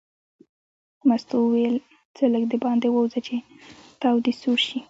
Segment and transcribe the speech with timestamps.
[1.07, 1.75] مستو وویل
[2.15, 3.35] ځه لږ دباندې ووځه چې
[4.01, 4.79] تاو دې سوړ شي.